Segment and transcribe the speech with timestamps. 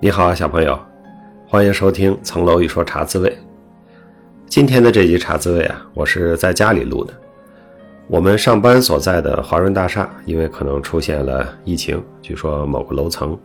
[0.00, 0.78] 你好啊，小朋友，
[1.48, 3.28] 欢迎收听《层楼一说茶滋味》。
[4.46, 7.12] 今天的这集茶滋味啊，我是在家里录的。
[8.06, 13.36] 我们上班所在的华润大厦，因为可能出现了疫情，据说某个楼层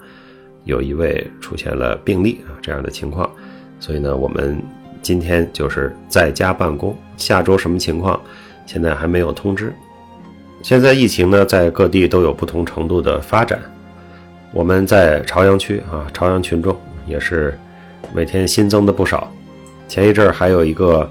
[0.64, 3.28] 有一位出现了病例啊这样的情况，
[3.80, 4.62] 所以呢，我们
[5.02, 6.96] 今天就是在家办公。
[7.18, 8.22] 下周什么情况，
[8.68, 9.74] 现在还没有通知。
[10.62, 13.60] 现在疫情呢，在各地都有不同程度的发展。
[14.54, 17.58] 我们在朝阳区啊，朝阳群众也是
[18.14, 19.28] 每天新增的不少。
[19.88, 21.10] 前一阵儿还有一个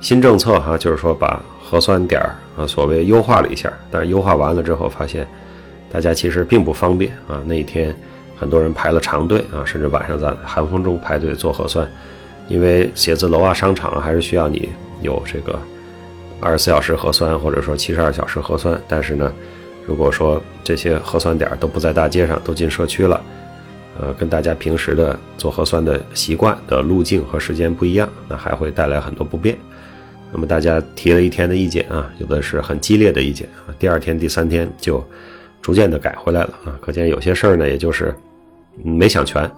[0.00, 3.72] 新政策哈，就是说把核酸点儿啊，所谓优化了一下。
[3.90, 5.26] 但是优化完了之后，发现
[5.90, 7.42] 大家其实并不方便啊。
[7.44, 7.92] 那一天
[8.38, 11.90] 很多人排了长队啊，甚至晚上在寒风中排队做核酸，
[12.46, 14.68] 因为写字楼啊、商场啊，还是需要你
[15.02, 15.58] 有这个
[16.40, 18.80] 二十四小时核酸，或者说七十二小时核酸。
[18.86, 19.32] 但是呢。
[19.86, 23.22] 如果说这些核酸点都不在大街上，都进社区了，
[24.00, 29.56] 呃，跟大家平时的做核酸的习惯的路径和时间不一样，那还会带来很多不便。
[30.32, 35.04] 那么大家提了一天的意见啊，有的是很激烈的意见啊，第二天、第三天就
[35.60, 36.78] 逐渐的改回来了啊。
[36.80, 38.14] 可见有些事儿呢，也就是
[38.82, 39.48] 没想全，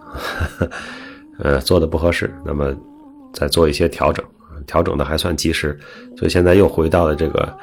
[1.38, 2.74] 呃，做的不合适，那么
[3.32, 4.24] 再做一些调整，
[4.66, 5.78] 调整的还算及时，
[6.16, 7.56] 所以现在又回到了这个。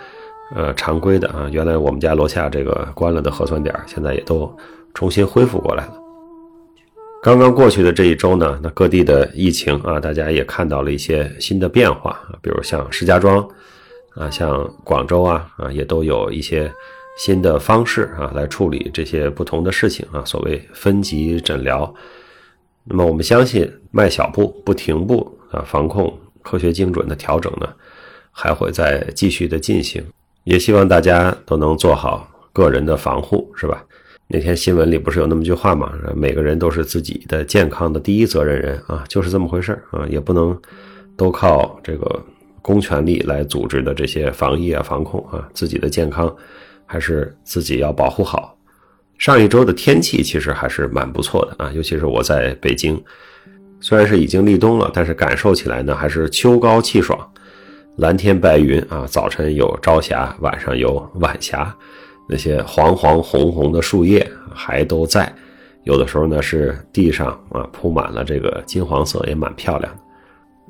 [0.56, 4.56] 呃，常规的啊，原来我们家楼下这个关了的核酸点，现在也都
[4.94, 6.00] 重新恢复过来了。
[7.24, 13.48] 刚刚过去的这一周呢，那各地的疫情啊，大家也看到了一些新的变化，比如像石家庄
[14.14, 16.72] 啊，像广州啊啊，也都有一些
[17.18, 21.92] 新的方式啊来处理这些不同的事情啊，所谓分级诊疗。
[22.84, 27.68] 那么我们相信，迈小步不停步啊，防控科学精准的调整呢，
[28.32, 30.04] 还会再继续的进行。
[30.44, 33.84] 也希望大家都能做好个人的防护，是吧？
[34.28, 35.94] 那天新闻里不是有那么句话吗？
[36.16, 40.58] 每个人都是自己的健康的第一责任人啊，就是这么回事啊，也不能
[41.16, 42.26] 都靠这个
[42.62, 46.34] 公权力来组织的这些防疫啊、防控啊，自己的健康
[46.86, 48.58] 还是自己要保护好。
[49.20, 53.00] 上一周的天气其实还是蛮不错的啊，尤其是我在北京，
[53.80, 57.30] 虽然是已经立冬了，但是感受起来呢还是秋高气爽。
[57.98, 61.72] 蓝天白云啊，早晨有朝霞，晚上有晚霞，
[62.28, 65.32] 那些黄黄红红的树叶还都在，
[65.84, 70.00] 有的时候呢是地上啊铺满了这个金黄色，也蛮漂亮的。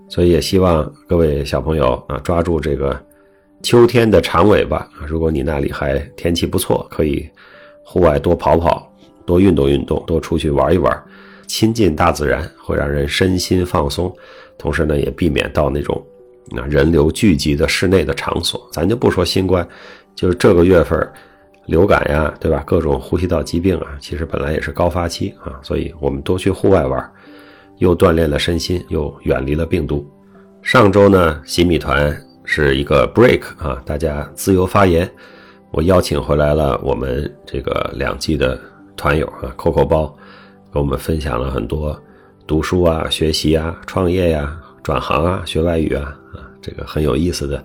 [0.10, 3.02] 所以也希望各位小朋友啊抓住这个
[3.62, 7.30] 秋天的长尾巴，如果你那里还天气不错，可以
[7.86, 8.94] 户外多跑跑，
[9.26, 11.04] 多运动运动，多出去玩一玩，
[11.48, 14.14] 亲近大自然会让人身心放松，
[14.58, 16.06] 同时呢也避免到那种。
[16.52, 19.68] 那人流聚集的室内的场所，咱就不说新冠，
[20.14, 21.12] 就是这个月份，
[21.68, 22.62] 流感呀，对吧？
[22.66, 27.12] 各种呼吸道疾病啊，其实本来也是高发期啊，所以我们多去户外玩，
[27.78, 30.06] 又锻炼了身心，又远离了病毒。
[30.62, 35.10] 上周呢，洗米团是一个 break 啊，大家自由发言，
[35.72, 38.60] 我邀请回来了我们这个两季的
[38.96, 40.14] 团友啊，Coco 包，
[40.72, 41.98] 跟我们分享了很多
[42.46, 44.60] 读书啊、学习啊、创业呀。
[44.84, 47.64] 转行啊，学外语啊，啊，这个很有意思的，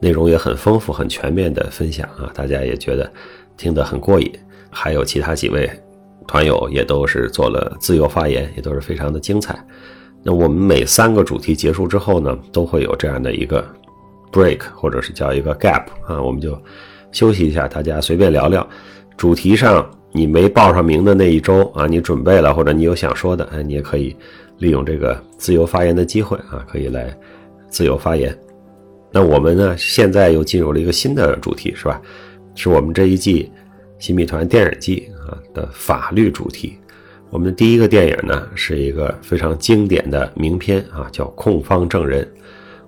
[0.00, 3.08] 内容也很丰富、很全面的分享啊，大家也觉得
[3.56, 4.32] 听得很过瘾。
[4.70, 5.70] 还有其他几位
[6.26, 9.56] 团友也都是做了自由发言，也都是非常的精彩。
[10.22, 13.62] 那我们每三个主题结束之后呢，都会有这样的一个
[14.32, 16.58] break，或者是叫一个 gap 啊，我们就
[17.12, 18.66] 休息一下，大家随便聊聊。
[19.16, 24.16] 主题上你没报上名的那一周啊，你准备了或者你有想说的，哎，你也可以。
[24.58, 27.16] 利用这个自由发言的机会啊，可以来
[27.68, 28.36] 自由发言。
[29.10, 32.00] 那我们呢，现在又进入了一个新的主题，是吧？
[32.54, 33.50] 是我们这一季
[33.98, 36.78] 新米团电影季啊的法律主题。
[37.30, 42.24] 我们的第一个电影呢，是一个非常经典的名片啊，叫《控方证人》。《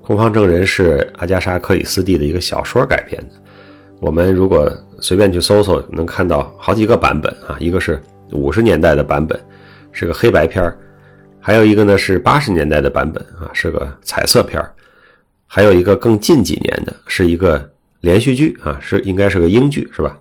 [0.06, 3.28] 控方证人》是阿加莎·克里斯蒂的一个小说改编的。
[4.00, 4.70] 我们如果
[5.00, 7.56] 随便去搜搜，能看到好几个版本啊。
[7.58, 8.00] 一个是
[8.30, 9.40] 五十年代的版本，
[9.90, 10.78] 是个黑白片儿。
[11.46, 14.66] 还有一个呢是八十年代的版本啊，是个彩色片儿；
[15.46, 17.70] 还有一个更近几年的，是一个
[18.00, 20.18] 连续剧啊，是应该是个英剧，是吧？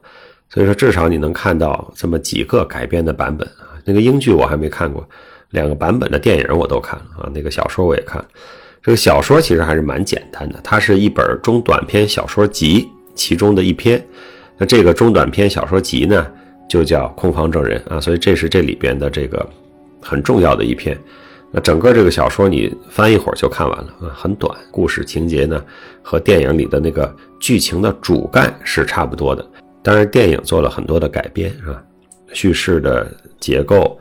[0.50, 3.74] 所以说至少你能看到这么几个改编的版本啊。
[3.84, 5.04] 那个英剧我还没看过，
[5.50, 7.32] 两个版本的电影我都看了啊。
[7.34, 8.24] 那个小说我也看，
[8.84, 14.00] 这个小说其实还是蛮简单的，它是一本中短篇小说集其中的一篇。
[14.60, 16.28] 那这个中短篇小说集呢，
[16.70, 19.44] 就叫《控方证人》啊，所以这是这里边的这个。
[20.08, 20.96] 很重要的一篇，
[21.52, 25.60] 那整个这个小说你翻一会儿就看完了啊，很短，故事情节呢
[26.04, 29.44] 和电影里的那个剧情的主干是差不多的，
[29.82, 31.82] 当然电影做了很多的改编啊，
[32.34, 34.00] 叙事的结构、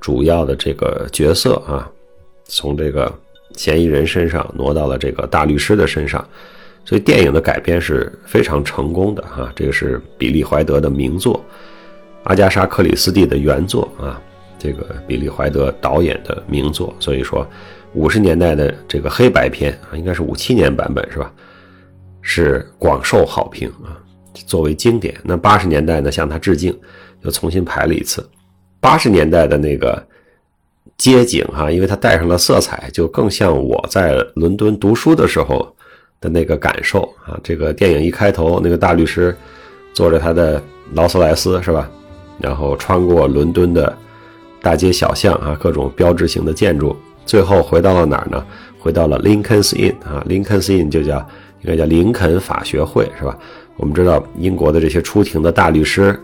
[0.00, 1.88] 主要的这个角色啊，
[2.46, 3.12] 从这个
[3.54, 6.26] 嫌疑人身上挪到了这个大律师的身上，
[6.84, 9.52] 所以电影的改编是非常成功的哈。
[9.54, 11.44] 这个是比利怀德的名作，
[12.24, 14.20] 阿加莎克里斯蒂的原作啊，
[14.58, 17.46] 这个比利怀德导演的名作，所以说
[17.94, 21.32] 五十年代的这个黑白片啊，应该是五七年版本是吧？
[22.22, 23.96] 是广受好评啊。
[24.46, 26.78] 作为经典，那八十年代呢，向他致敬，
[27.22, 28.28] 又重新排了一次。
[28.80, 30.06] 八十年代的那个
[30.98, 35.74] 街景哈，因为它带上了色彩，就更像我在伦敦读书的时候
[36.20, 37.40] 的那个感受啊。
[37.42, 39.34] 这个电影一开头，那个大律师
[39.94, 40.62] 坐着他的
[40.92, 41.90] 劳斯莱斯是吧？
[42.38, 43.96] 然后穿过伦敦的
[44.66, 48.44] 大街小巷啊，各种标志性的建筑，最后回到了哪儿呢？
[48.80, 51.18] 回到了 Lincoln's Inn 啊，Lincoln's Inn 就叫
[51.60, 53.38] 应该叫林肯法学会是吧？
[53.76, 56.18] 我们知道英国的这些出庭的大律师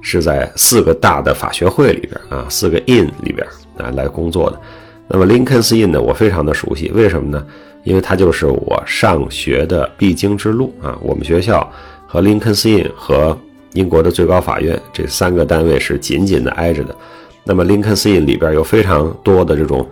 [0.00, 3.46] 是在四个大的法学会里边啊，四个 inn 里边
[3.76, 4.60] 啊来工作的。
[5.06, 7.46] 那么 Lincoln's Inn 呢，我非常的熟悉，为什么呢？
[7.84, 10.98] 因为它就是我上学的必经之路啊。
[11.00, 11.72] 我们学校
[12.08, 13.38] 和 Lincoln's Inn 和
[13.74, 16.96] 英国的最高法院这三个单位是紧紧的挨着的。
[17.44, 19.86] 那么 Lincoln's Inn 里边有非常多的这种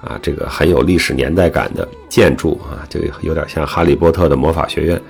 [0.00, 5.00] 啊，这个很有历史年代感的建筑啊，就有点像哈利波特的魔法学院。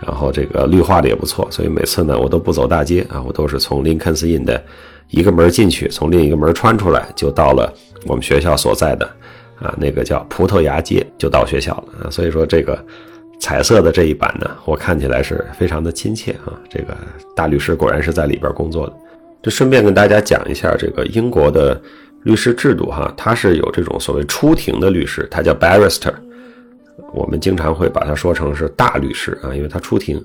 [0.00, 4.62] 然后这个绿化的也不错，所以每次呢我都不走大街啊，我都是从林肯斯印的
[5.08, 7.72] 一个门进去，从另一个门穿出来，就到了
[8.04, 9.06] 我们学校所在的
[9.58, 12.10] 啊那个叫葡萄牙街，就到学校了啊。
[12.10, 12.84] 所以说这个
[13.40, 16.52] 彩色的这一版呢，我看起来是非常的亲切啊。
[16.68, 16.94] 这个
[17.34, 18.92] 大律师果然是在里边工作的。
[19.44, 21.78] 就顺便跟大家讲一下这个英国的
[22.22, 26.14] 律师制度哈，它是有这种所谓出庭的律师，他叫 barrister。
[27.12, 30.24] 我们经常会把它说成是大律师啊，因为他出庭。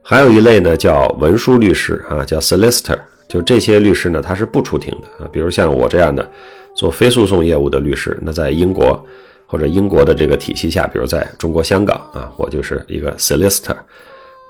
[0.00, 2.96] 还有一类呢叫文书律师啊，叫 solicitor。
[3.28, 5.28] 就这些律师呢，他是不出庭的啊。
[5.32, 6.30] 比如像我这样的
[6.76, 9.04] 做非诉讼业务的律师，那在英国
[9.44, 13.74] 或者英国的这个体系下，比如在中国香港啊，我就是一个 solicitor。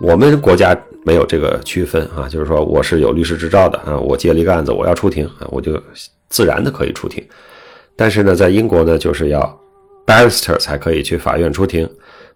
[0.02, 5.80] 我们国家没有这个区分啊，就是说我是有律师执照的啊，我接了一个案子，我要出庭啊，我就
[6.28, 7.24] 自然的可以出庭。
[7.94, 9.58] 但是呢，在英国呢，就是要。
[10.04, 11.88] Barrister 才可以去法院出庭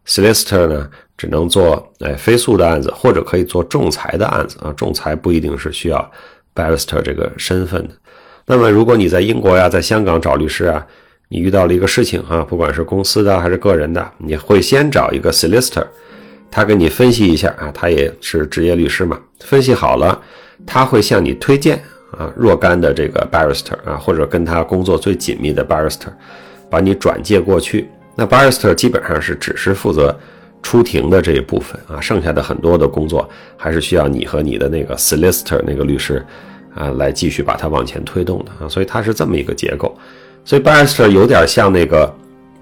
[0.07, 4.73] ，Solicitor 呢只能做哎非诉的案子，或者可以做仲裁的案子啊。
[4.77, 6.11] 仲裁不一定是需要
[6.55, 7.95] Barrister 这个身份的。
[8.47, 10.87] 那么如果你在英国呀，在香港找律师啊，
[11.29, 15.85] 你遇到了一个事情啊，不管是公司的还是个人的，你会先找一个 Solicitor，
[16.50, 20.20] 他给你分析一下啊，他也是职业律师嘛，分析好了，
[20.66, 26.08] 他会向你推荐啊若干的这个 Barrister 啊，或者跟他工作最紧密的 Barrister。
[26.69, 30.19] 把你转介过去，那 barrister 基本上是只是负责
[30.64, 33.26] 出庭的这一部分啊，剩下的很多的工作
[33.56, 36.26] 还是需要你和你的那个 solicitor 那个律师
[36.75, 39.96] 啊来继续把它往前推动的啊，所以它是这么一个结构。
[40.44, 42.12] 所以 barrister 有点像那个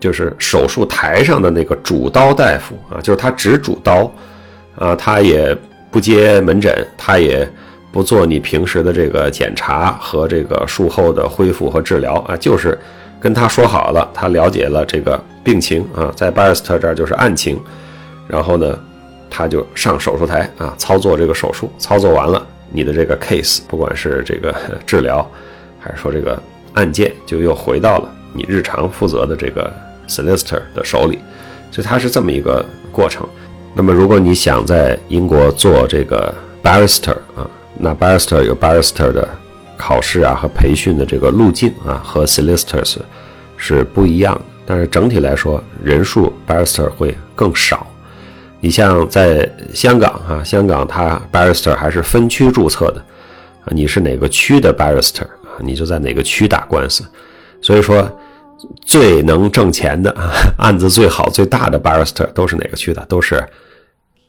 [0.05, 4.13] 就是手术台上的那个主刀大夫啊，就是他只主刀
[4.77, 5.57] 啊，他也
[5.91, 7.49] 不接门诊，他也
[7.91, 12.79] 不做你平时的这个检查和这个术后的恢复和治疗啊，就是。
[13.21, 17.59] 跟他说好了，他了解了这个病情啊，在巴尔斯特这儿就是案情，
[18.29, 18.79] 然后呢，
[19.31, 25.27] 他就上手术台啊，操作这个手术，操作完了，你的这个 case，不管是这个治疗，
[25.81, 26.39] 还是说这个
[26.75, 29.73] 案件，就又回到了你日常负责的这个
[30.09, 31.19] solicitor 的手里，
[31.71, 33.27] 所以它是这么一个过程。
[33.75, 39.29] 那么，如果你想在英国做这个 barrister 啊，那 barrister 有 barrister 的。
[39.77, 42.97] 考试啊和培训的这个路径啊和 solicitors
[43.57, 47.85] 是不一样的，但是整体来说人数 barrister 会更少。
[48.61, 53.05] 你像在香港啊，香港它 barrister 还是分区注册的
[53.65, 57.05] 啊，你是哪个区的 barrister 啊，你就在哪个区打官司。
[57.61, 58.09] 所以说
[58.85, 63.05] 最能挣钱的啊， 案子最好最大的 barrister 都是哪个区的？
[63.07, 63.45] 都是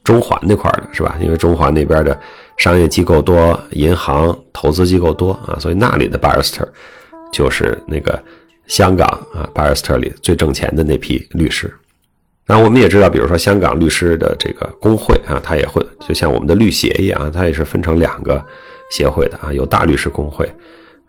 [0.03, 1.17] 中环那块的，是吧？
[1.21, 2.17] 因为中环那边的。
[2.57, 6.65] 商业机构多，银行投资机构多啊，所以那里的 barrister
[7.29, 8.17] 就是那个
[8.65, 11.69] 香港啊 barrister 里最挣钱的那批律师。
[12.45, 18.41] 那我们也知道，比如说香港律师的这个工会啊，它也会就像我们的律协一样，它也是分成两个
[18.89, 20.49] 协会的啊，有大律师工会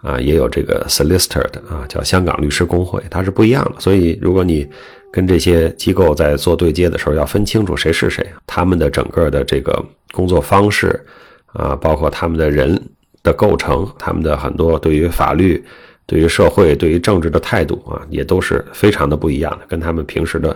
[0.07, 3.81] 啊，也有这个 solicitor 的啊，叫香港律师工会，它是不一样的。
[3.81, 4.67] 所以如果你
[5.13, 11.05] 跟这些机构在做对接的时候，要分清楚谁是谁，他们的整个的这个工作方式。
[11.53, 12.79] 啊，包括他们的人
[13.23, 15.65] 的构成，他们的很多对于法律、
[16.05, 20.55] 对于社会、对于政治的态度啊，也都是非常的不一样的，跟他们平时的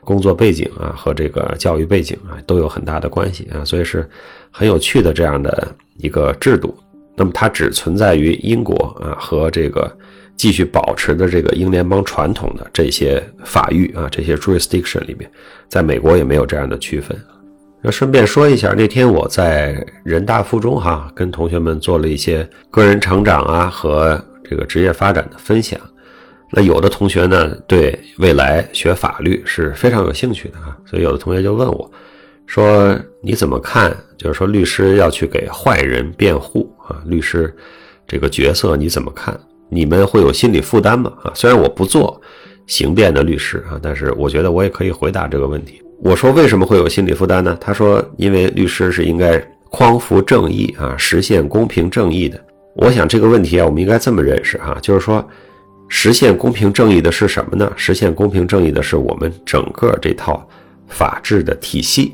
[0.00, 4.04] 工作背景啊和这个教育背景啊都有很大的关系啊，所以是
[4.50, 6.76] 很有趣的这样的一个制度。
[7.20, 9.94] 那么它只存在于英国啊和这个
[10.36, 15.30] 继续保持的这个英联邦传统的这些法域啊，这些 jurisdiction 里面，
[15.68, 17.14] 在美国也没有这样的区分。
[17.82, 25.78] 那顺便说一下，那天我在人大附中哈，跟同学们做了一些个人成长啊和这个职业发展的分享。
[26.52, 31.90] 那有的同学呢，对未来学法律是非常有兴趣的啊，所以有的同学就问我，
[32.50, 33.96] 说你怎么看？
[34.18, 37.54] 就是说律师要去给坏人辩护啊，律师
[38.08, 39.38] 这个角色你怎么看？
[39.68, 41.12] 你们会有心理负担吗？
[41.22, 42.20] 啊，虽然我不做
[42.66, 45.80] 刑辩的律师啊，但是我觉得我也可以回答这个问题。
[46.02, 47.56] 我说为什么会有心理负担呢？
[47.60, 49.38] 他说，因为律师是应该
[49.70, 52.44] 匡扶正义啊，实现公平正义的。
[52.74, 55.24] 我想这个问题啊，我们应该这么认识啊，就是说，
[55.86, 57.72] 实现公平正义的是什么呢？
[57.76, 60.44] 实现公平正义的是我们整个这套
[60.88, 62.12] 法治的体系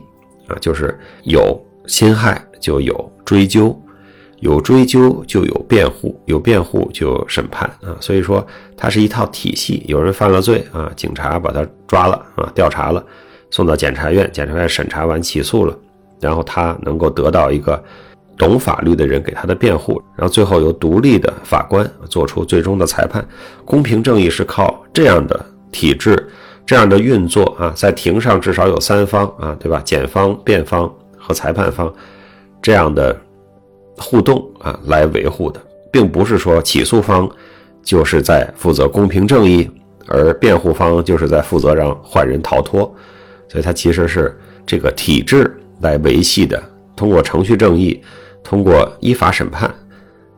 [0.48, 3.76] 啊，就是有侵害就有追究。
[4.40, 9.82] 有追究就有辩护，有辩护就有审判啊，所以说它是一套体系。
[9.88, 13.02] 有人犯了罪啊，警察把他抓了啊，调查了，
[13.50, 15.74] 送到检察院，检察院审查完起诉了，
[16.20, 17.82] 然后他能够得到一个
[18.36, 23.26] 懂法律的人给他的辩护，然后最后由独立的法官做出最终的裁判。
[23.64, 26.28] 公平正义是靠这样的体制、
[26.66, 29.80] 这样的运作啊，在庭上至少有三方啊，对吧？
[29.84, 31.90] 检方、辩方和裁判方
[32.60, 33.16] 这样的。
[33.98, 35.58] 互动啊，来维护的，
[35.90, 37.26] 并不是说起诉方
[37.82, 39.66] 就是在负责公平正义，
[40.06, 42.80] 而辩护方就是在负责让坏人逃脱，
[43.48, 46.62] 所以它其实是这个体制来维系的。
[46.94, 47.98] 通过程序正义，
[48.44, 49.74] 通过依法审判，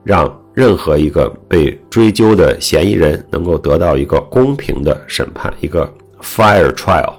[0.04, 5.92] 让任何一个被追究的嫌疑人能够得到一个公平的审判，一个
[6.22, 7.14] fire trial，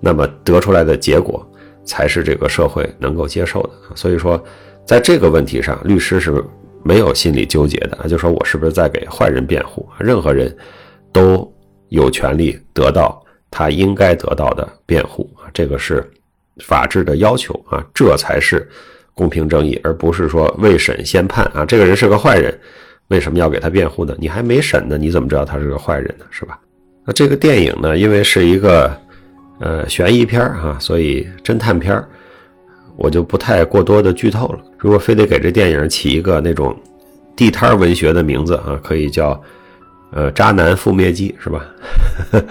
[0.00, 1.46] 那么得出来的结果
[1.84, 3.70] 才是这个社会能够接受的。
[3.94, 4.42] 所以说。
[4.88, 6.42] 在这个问题上，律师是
[6.82, 9.86] 没有心理纠结的啊，就说我是不是在给坏人辩护？
[9.98, 10.56] 任何人
[11.12, 11.46] 都
[11.90, 16.02] 有权利得到他应该得到的辩护啊，这个是
[16.64, 18.66] 法治的要求啊，这才是
[19.12, 22.58] 公平正义，而不是说未审先判啊，这个人是个坏人，
[23.08, 24.16] 为什么要给他辩护呢？
[24.18, 26.24] 你还没审呢，你怎么知道他是个坏人呢？
[26.30, 26.58] 是吧？
[27.08, 28.94] 那这个电影呢，因为是一个
[29.60, 32.04] 呃悬疑片啊，所以侦探片
[32.96, 34.60] 我就不太过多的剧透了。
[34.76, 36.78] 如果非得给这电影起一个那种
[37.34, 39.42] 地摊文学的名字啊，可以叫
[40.10, 41.64] 呃《渣男覆灭记》是吧？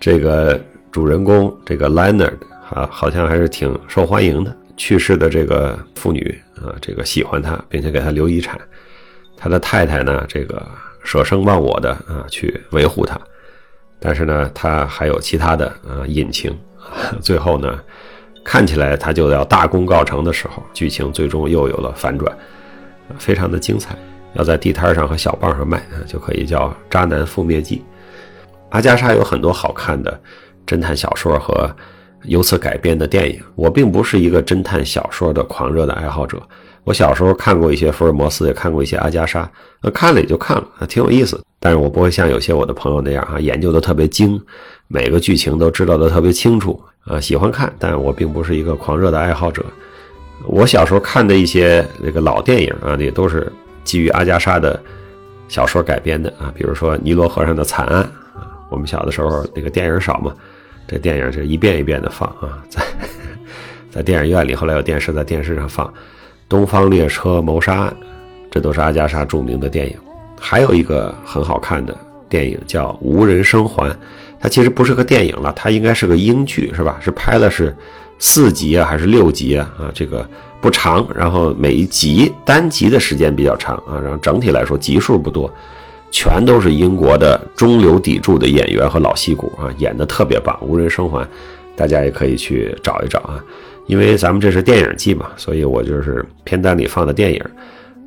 [0.00, 0.60] 这个
[0.90, 2.34] 主人公这个 Leonard
[2.70, 4.56] 啊，好像还是挺受欢迎的。
[4.76, 8.58] 去世的这个妇女啊，这个喜欢他，并且给他留遗产。
[9.36, 10.60] 他的太太呢，这个
[11.04, 13.16] 舍生忘我的啊，去维护他。
[14.04, 16.54] 但是呢，他还有其他的呃隐情。
[17.22, 17.80] 最后呢？
[18.44, 22.30] 看起来他就要大功告成的时候，剧情最终又有了反转，
[23.18, 23.96] 非常的精彩。
[24.34, 27.78] 要在地摊上和小报上卖，就可以叫《渣男覆灭记》。
[28.68, 30.20] 阿加莎有很多好看的
[30.66, 31.74] 侦探小说和
[32.24, 33.40] 由此改编的电影。
[33.54, 36.38] 我并不是一个侦探小说的狂热的爱好者。
[36.84, 39.50] 我小时候看过一些福尔摩斯，也看过一些阿加莎，
[39.80, 41.42] 那看了也就看了，挺有意思。
[41.58, 44.40] 但是我不会像有些我的朋友那样啊，研究的特别精，
[44.86, 46.80] 每个剧情都知道的特别清楚。
[47.04, 49.64] 啊，喜欢看，但我并不是一个狂热的爱好者。
[50.46, 53.50] 我小时候看的一些那个老电影啊，也都是
[53.82, 54.78] 基于阿加莎的
[55.48, 56.52] 小说改编的啊。
[56.56, 58.02] 比如说《尼罗河上的惨案》
[58.38, 60.34] 啊，我们小的时候那个电影少嘛，
[60.86, 62.82] 这电影是一遍一遍的放啊，在
[63.90, 65.86] 在电影院里，后来有电视在电视上放
[66.48, 67.96] 《东方列车谋杀案》，
[68.50, 69.96] 这都是阿加莎著名的电影。
[70.38, 71.96] 还有一个很好看的
[72.28, 73.90] 电影叫《无人生还》。
[74.38, 76.98] 它其实不是个电影了，它应该是个英剧，是吧？
[77.00, 77.74] 是拍的是
[78.18, 79.72] 四集啊，还是六集啊？
[79.78, 80.28] 啊，这个
[80.60, 85.50] 不长，然后每一集单集的时间比较长啊，然后整体来说集数不多，
[86.10, 91.26] 全都是英国的中流砥柱的演员和老戏骨啊，演的特别棒，无人生还，
[91.74, 93.42] 大家也可以去找一找啊。
[93.86, 97.42] 因为咱们这是电影季嘛，所以我就是片单里放的电影，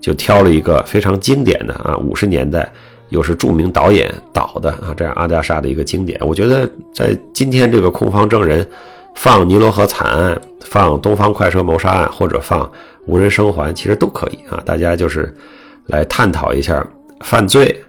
[0.01, 2.71] 就挑了一个非常经典的啊，五十年代。
[3.09, 6.19] 又是著名导演导的啊，这样阿加莎的一个经典。
[6.27, 8.67] 我觉得在今天这个控方证人
[9.15, 12.65] 放《尼罗河惨案》、放《东方快车谋杀案》或者放
[13.05, 14.61] 《无人生还》，其实都可以啊。
[14.65, 15.33] 大家就是
[15.85, 16.85] 来探讨一下
[17.21, 17.81] 犯罪，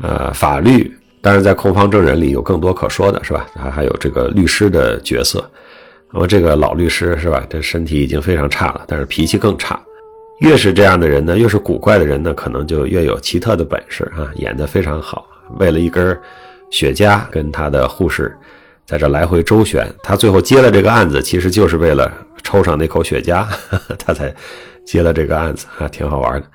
[0.00, 0.96] 呃，法律。
[1.20, 3.44] 当然，在控方证人里有更多可说的，是吧？
[3.56, 5.44] 还还有这个律师的角色。
[6.12, 7.44] 那么这个老律师是吧？
[7.48, 9.80] 这身体已经非常差了，但是脾气更差。
[10.40, 15.26] 越是这样的人呢，越是古怪的人呢，可能就越有奇特的本事啊，演得非常好。
[15.58, 16.18] 为了一根
[16.70, 18.36] 雪茄，跟他的护士
[18.84, 19.86] 在这来回周旋。
[20.02, 23.46] 他最后接了这个案子，其实就是为了抽上那口雪茄，
[23.98, 24.34] 他才
[24.84, 26.46] 接了这个案子啊，挺好玩的。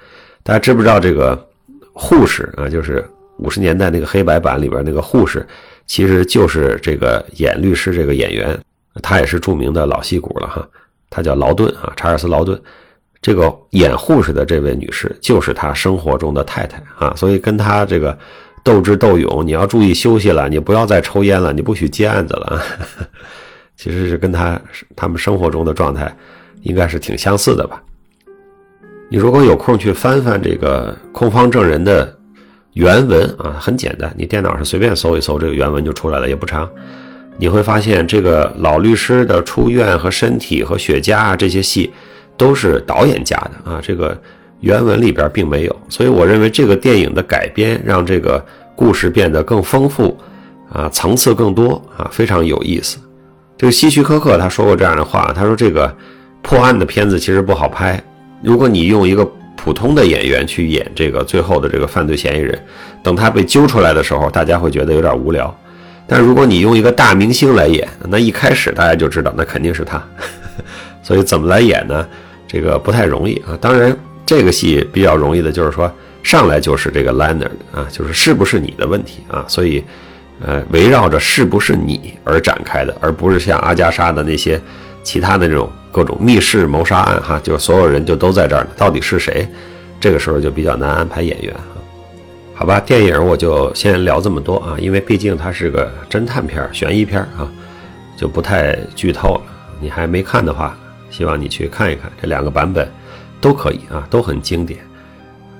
[0.43, 1.47] 大家知不知道这个
[1.93, 3.03] 护士啊，就是
[3.37, 5.47] 五十年代那个黑白版里边那个护士，
[5.85, 8.57] 其实就是这个演律师这个演员，
[9.01, 10.67] 他也是著名的老戏骨了哈。
[11.09, 12.61] 他叫劳顿啊，查尔斯劳顿。
[13.19, 18.17] 这个演护士的这位女士就是他生活中的太太啊，所以跟他这个
[18.63, 22.61] 斗智斗勇，你要注意休息了，你不要再抽烟了，你不许接案子了。
[23.75, 24.61] 其实是跟他
[24.95, 26.15] 他们生活中的状态
[26.61, 27.81] 应该是挺相似的吧。
[29.09, 32.15] 你如果有空去翻翻这个控方证人的
[32.73, 36.69] 原文啊，很简单，你电脑上随便搜一搜，这个原文就出来了，也不长。
[37.39, 41.91] 你会发现，这个老律师的出院和身体和雪茄啊这些戏，
[42.35, 44.19] 都是导演加的啊，这个
[44.61, 45.75] 原文里边并没有。
[45.87, 48.43] 所以我认为这个电影的改编让这个
[48.75, 50.17] 故事变得更丰富
[50.71, 52.97] 啊，层次更多啊，非常有意思。
[53.57, 55.95] 这个希区柯克他说过这样的话，他说这个
[56.41, 58.01] 破案的片子其实不好拍。
[58.43, 62.59] 如果你用一个普通的演员去演这个最后的这个犯罪嫌疑人，
[63.03, 65.55] 等他被揪出来的时候，大家会觉得有点无聊。
[66.07, 70.01] 但如果你用一个大明星来演，那一开始大家就知道那肯定是他。
[71.03, 72.07] 所以怎么来演呢？
[72.47, 73.57] 这个不太容易啊。
[73.59, 73.95] 当然，
[74.25, 75.91] 这个戏比较容易的就是说
[76.23, 79.45] 上来就是这个 Leonard 啊，就是是不是你的问题啊。
[79.47, 79.83] 所以，
[80.45, 84.59] 呃，围绕着是不是你而展开的，而不是像阿加莎的那些
[85.03, 85.69] 其他的这种。
[85.89, 89.47] 各种密室谋杀案，哈，就是所有人就都在这儿呢，到底是谁？
[89.99, 91.51] 这个时候就比较难安排演员，
[92.57, 97.47] 好吧，电影我就先聊这么多啊，因为毕竟它是个侦探片、悬疑片啊，
[98.17, 99.41] 就不太剧透了。
[99.79, 100.75] 你还没看的话，
[101.11, 102.91] 希望你去看一看，这两个版本
[103.39, 104.79] 都可以啊，都很经典。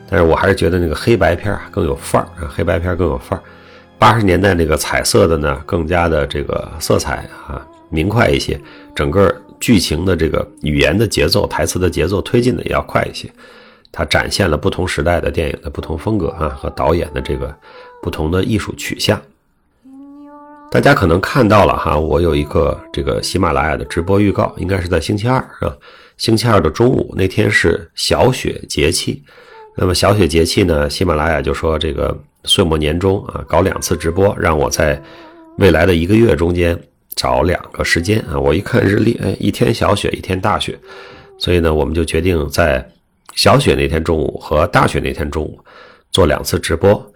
[0.09, 3.43] 但是我还是觉得那个黑白片啊更有范儿啊，黑白片更有范儿。
[3.99, 8.59] 八十年代那个彩色的呢，更加的这个色彩啊明快一些，
[8.95, 9.31] 整个。
[9.59, 13.27] 剧情的这个语言的节奏、台词的节奏推进的也要快一些，
[13.91, 17.55] 它展现了不同时代的电影的不同风格啊和导演的这个
[18.01, 19.21] 不同的艺术取向。
[20.69, 25.75] 大家可能看到了哈，我有一个这个喜马拉雅的直播预告，应该是在星期二啊，
[26.17, 29.23] 星期二的中午那天是小雪节气。
[29.75, 35.01] 那么小雪节气呢，喜马拉雅就说这个岁末年终啊，搞两次直播，让我在
[35.57, 36.77] 未来的一个月中间。
[37.15, 38.39] 找两个时间啊！
[38.39, 40.77] 我一看日历，哎，一天小雪，一天大雪，
[41.39, 42.87] 所以呢，我们就决定在
[43.37, 45.59] 小雪那天中午和大雪那天中午
[46.11, 47.13] 做两次直播。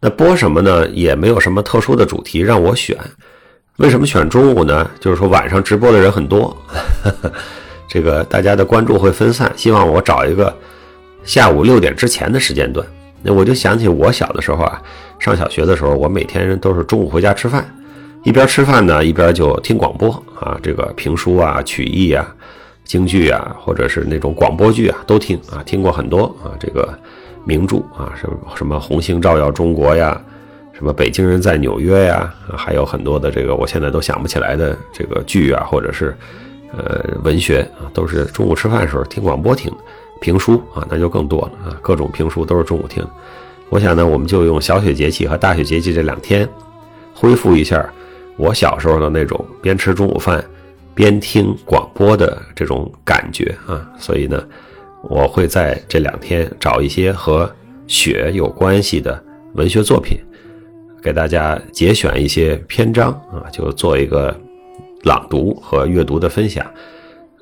[0.00, 0.86] 那播什么呢？
[0.90, 2.94] 也没有什么特殊的主题让我选。
[3.78, 4.90] 为什么选中午呢？
[5.00, 6.54] 就是说晚上直播的人很多，
[7.88, 10.54] 这个大家的关注会分散，希望我找一个
[11.24, 12.86] 下午六点之前的时间段。
[13.22, 14.82] 那我就想起我小的时候啊，
[15.18, 17.66] 上小学的时候，我每天都是中午回家吃饭。
[18.24, 22.28] 一边吃饭呢，一边就听广播啊，这个评书啊、曲艺啊、
[22.84, 26.96] 京剧啊，或者是那种广播剧啊，都听啊，听过很多啊，这个
[27.44, 30.20] 名著啊，什么什么《红星照耀中国》呀，
[30.72, 36.16] 什么《北京人在纽约》呀，还有很多的这个我现在都想不起来的这个剧啊，或者是
[36.76, 39.76] 呃文学啊，都是中午吃饭的时候听广播听的。
[40.20, 43.04] 评书啊，那就更多了啊，各种评书都是中午听。
[43.70, 46.48] 我想呢，我们就用小雪节气和大雪节气这两天
[47.12, 47.84] 恢复一下。
[48.36, 50.42] 我小时候的那种边吃中午饭
[50.94, 54.42] 边听广播的这种感觉啊，所以呢，
[55.02, 57.50] 我会在这两天找一些和
[57.86, 59.22] 雪有关系的
[59.54, 60.18] 文学作品，
[61.02, 64.38] 给大家节选一些篇章啊，就做一个
[65.04, 66.64] 朗读和阅读的分享。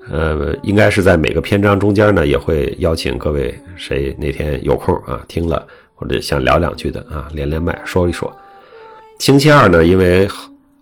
[0.09, 8.33] 呃，应该是在每个篇章中间呢，也会邀请各位谁那天有空啊听了或者想聊两句的啊，连连麦说一说。
[9.19, 10.29] 星期二呢，因为。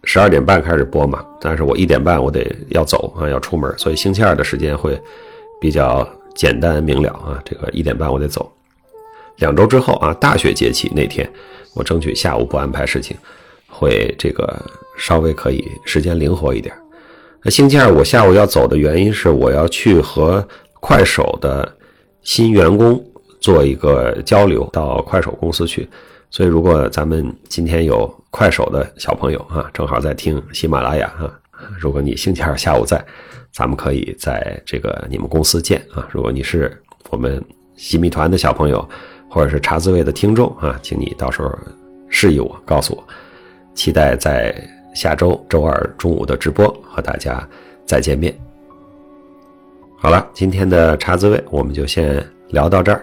[0.04, 4.98] 十二点半开始播嘛，但是我一点半我得要走啊，要出门，所以星期二的时间会
[5.61, 7.42] 比较简单明了啊。
[7.44, 8.50] 这个一点半我得走。
[9.37, 11.30] 两周之后啊，大雪节气那天，
[11.74, 13.16] 我争取下午不安排事情，
[13.68, 14.61] 会这个
[14.96, 16.74] 稍微可以时间灵活一点。
[17.42, 20.46] 那星期二我下午要走的原因是我要去和
[20.80, 21.70] 快手的
[22.22, 23.04] 新员工
[23.40, 25.88] 做一个交流，到快手公司去。
[26.30, 31.32] 所以，如果咱们今天有快手的小朋友啊，正好在听喜马拉雅啊，
[31.80, 33.02] 如果你星期二下午在，
[33.50, 36.06] 咱们可以在这个你们公司见啊。
[36.10, 37.42] 如果你是我们
[37.76, 38.86] 喜密团的小朋友，
[39.30, 41.50] 或者是茶滋味的听众啊，请你到时候
[42.08, 43.02] 示意我，告诉我，
[43.74, 44.54] 期待在
[44.94, 47.48] 下周周二中午的直播和大家
[47.86, 48.38] 再见面。
[49.96, 53.02] 好了，今天的茶滋味我们就先聊到这儿。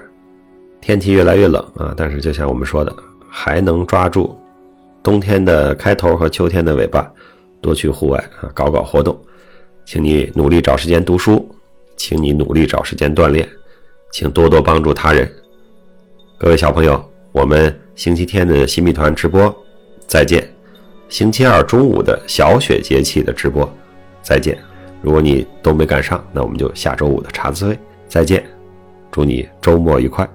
[0.79, 2.95] 天气越来越冷啊，但是就像我们说的。
[3.37, 4.33] 还能抓住
[5.03, 7.05] 冬天的开头和秋天的尾巴，
[7.59, 9.19] 多去户外啊，搞搞活动。
[9.83, 11.45] 请你努力找时间读书，
[11.97, 13.45] 请你努力找时间锻炼，
[14.09, 15.29] 请多多帮助他人。
[16.37, 19.53] 各位小朋友，我们星期天的新密团直播
[20.07, 20.47] 再见，
[21.09, 23.69] 星期二中午的小雪节气的直播
[24.23, 24.57] 再见。
[25.01, 28.41] 如果你都没赶上，那我们就下周五的茶滋味再见。
[29.11, 30.27] 祝你周末愉快。